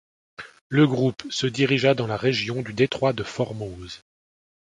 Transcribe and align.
Le 0.69 0.87
groupe 0.87 1.21
se 1.31 1.45
dirigea 1.45 1.93
dans 1.93 2.07
la 2.07 2.17
région 2.17 2.63
du 2.63 2.73
détroit 2.73 3.13
de 3.13 3.21
Formose. 3.21 4.01